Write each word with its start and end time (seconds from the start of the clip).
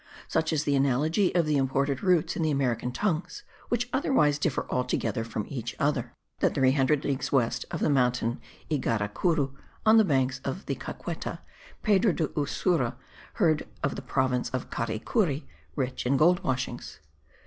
Such 0.27 0.51
is 0.51 0.63
the 0.63 0.75
analogy 0.75 1.31
of 1.35 1.45
the 1.45 1.57
imported 1.57 2.01
roots 2.01 2.35
in 2.35 2.41
the 2.41 2.49
American 2.49 2.91
tongues, 2.91 3.43
which 3.69 3.87
otherwise 3.93 4.39
differ 4.39 4.65
altogether 4.67 5.23
from 5.23 5.45
each 5.47 5.75
other, 5.77 6.15
that 6.39 6.55
300 6.55 7.05
leagues 7.05 7.31
west 7.31 7.65
of 7.69 7.81
the 7.81 7.89
mountain 7.91 8.41
Ygaracuru, 8.71 9.53
on 9.85 9.97
the 9.97 10.03
banks 10.03 10.41
of 10.43 10.65
the 10.65 10.73
Caqueta, 10.73 11.41
Pedro 11.83 12.13
de 12.13 12.29
Ursua 12.29 12.95
heard 13.33 13.67
of 13.83 13.95
the 13.95 14.01
province 14.01 14.49
of 14.49 14.71
Caricuri, 14.71 15.45
rich 15.75 16.07
in 16.07 16.17
gold 16.17 16.43
washings. 16.43 16.99